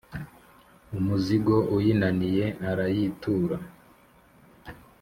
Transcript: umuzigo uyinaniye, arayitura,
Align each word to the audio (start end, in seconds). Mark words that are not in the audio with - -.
umuzigo 0.97 1.57
uyinaniye, 1.75 2.45
arayitura, 2.69 3.57